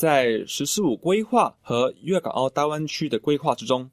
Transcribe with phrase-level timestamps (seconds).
[0.00, 3.90] 在“十四五”规划和粤港澳大湾区的规划之中，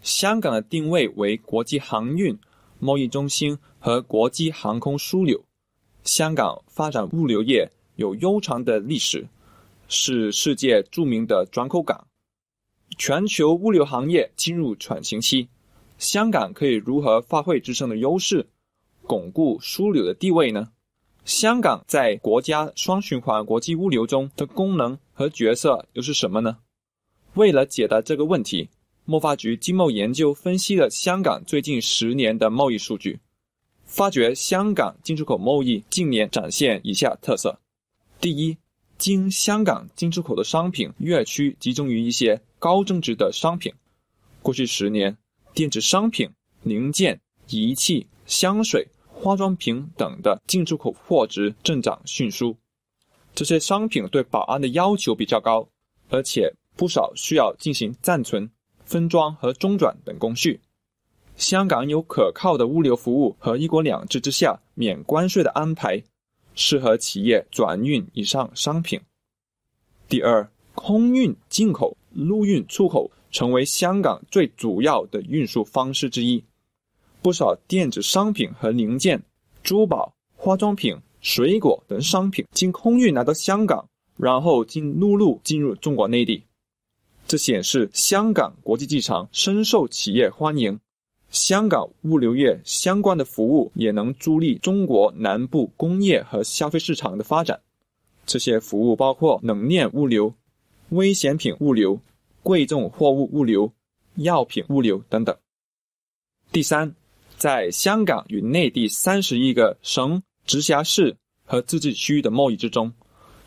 [0.00, 2.38] 香港的定位为国际航运
[2.78, 5.44] 贸易中心和国际航空枢纽。
[6.02, 9.28] 香港发展物流业有悠长的历史，
[9.86, 12.06] 是世界著名的转口港。
[12.96, 15.48] 全球物流行业进入转型期，
[15.98, 18.48] 香港可以如何发挥自身的优势，
[19.02, 20.70] 巩固枢纽的地位呢？
[21.30, 26.58] 香港在国家双循环国际物流中的功能和角色又是什么呢？
[27.34, 28.68] 为了解答这个问题，
[29.04, 33.20] 贸发局经贸研究分析了香港最近十年的贸易数据，
[33.84, 37.60] 发觉香港进出口贸易近年展现以下特色：
[38.20, 38.56] 第一，
[38.98, 43.72] 经香港进出口的商品越趋集中于一些高增值的商品。
[44.42, 45.16] 过去十年，
[45.54, 46.28] 电子商品、
[46.64, 48.88] 零件、仪器、香水。
[49.20, 52.56] 化妆品等的进出口货值增长迅速，
[53.34, 55.68] 这些商品对保安的要求比较高，
[56.08, 58.50] 而且不少需要进行暂存、
[58.84, 60.60] 分装和中转等工序。
[61.36, 66.02] 香港有可靠的物流服务和“一国两制”之下免关税的安排，
[66.54, 69.00] 适合企业转运以上商品。
[70.08, 76.42] 第二，空运进口、陆运出口成为香港最主要的运输方式之一。
[77.22, 79.22] 不少电子商品和零件、
[79.62, 86.42] 珠宝、化妆品、水果等商品经空运来到香港，然后经陆路进入中国内地。
[87.26, 90.80] 这显示香港国际机场深受企业欢迎，
[91.30, 97.60] 香港物流业相关的服务也能助力中国南部工业和消费市场的发展。
[98.24, 100.32] 这些服务包括冷链物流、
[100.88, 102.00] 危险品物流、
[102.42, 103.72] 贵重货物物流、
[104.14, 105.36] 药品物流等等。
[106.50, 106.94] 第三。
[107.40, 112.92] 在香港与内地三十一个省、直辖市和自治区的贸易之中，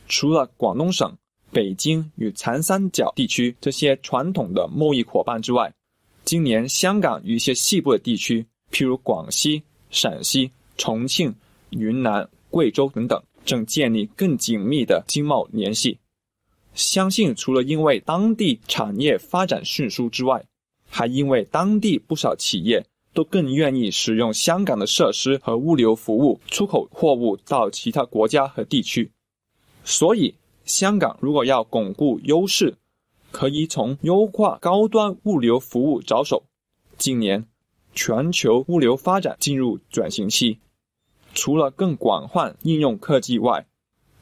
[0.07, 1.15] 除了广东省、
[1.51, 5.71] 北京与长三角地区这些传统的贸易伙伴之外，
[6.25, 9.61] 今年香港与一些西部的地区，譬如广西、
[9.91, 11.31] 陕西、重庆、
[11.69, 15.99] 云南、贵州等等，正建立更紧密的经贸联系。
[16.73, 20.43] 相信除了因为当地产业发展迅速之外，
[20.89, 22.83] 还因为当地不少企业。
[23.13, 29.11] 都更愿意使用香港的设施和物流服务，出口货物到其他国家和地区。
[29.83, 30.35] 所以，
[30.65, 32.75] 香港如果要巩固优势，
[33.31, 36.43] 可以从优化高端物流服务着手。
[36.97, 37.45] 今年，
[37.93, 40.59] 全球物流发展进入转型期，
[41.33, 43.65] 除了更广泛应用科技外，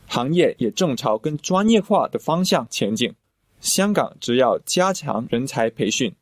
[0.07, 3.13] 行业也正朝更专业化的方向前进。
[3.59, 6.15] 香港只要加强人才培训，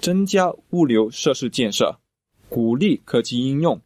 [0.00, 1.99] 增加物流设施建设。
[2.50, 3.80] 鼓励科技应用，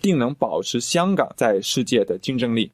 [0.00, 2.72] 定能保持香港在世界的竞争力。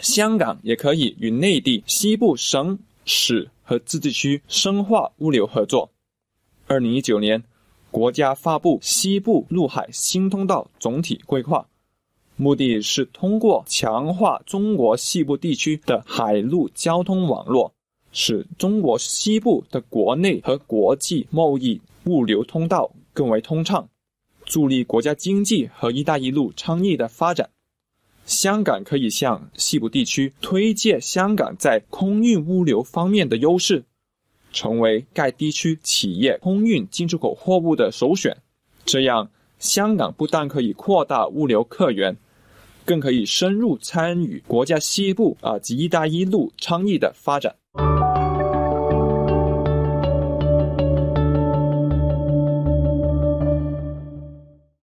[0.00, 5.90] 香港也可以与内地西部省市和自治区深化物流合作。
[6.66, 7.44] 二零一九年，
[7.90, 11.66] 国家发布西部陆海新通道总体规划，
[12.36, 17.74] 目的是通过强化中国西部地区的海陆交通网络，
[18.10, 23.86] 使中国西部的国内和国际贸易物流通道更为通畅。
[24.46, 27.50] 助力国家经济和“一带一路”倡议的发展，
[28.24, 33.84] 香港可以向西部地区推介香港在空运物流方面的优势，
[34.52, 38.36] 成为该地区企业空运进出口货物的首选。
[38.84, 42.16] 这样，香港不但可以扩大物流客源，
[42.84, 47.56] 更可以深入参与国家西部啊及“一带一路”倡议的发展。